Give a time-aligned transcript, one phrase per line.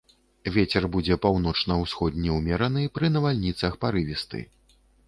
[0.55, 4.47] Вецер будзе паўночна-ўсходні ўмераны, пры навальніцах парывісты.